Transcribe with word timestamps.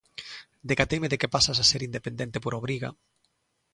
Decateime 0.69 1.07
de 1.11 1.19
que 1.21 1.33
pasas 1.35 1.57
a 1.59 1.67
ser 1.71 1.81
independente 1.89 2.37
por 2.43 2.53
obriga. 2.59 2.89